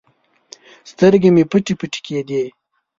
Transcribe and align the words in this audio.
سترګې 0.91 1.29
مې 1.35 1.43
پټې 1.51 1.73
پټې 1.79 1.99
کېدې. 2.05 2.43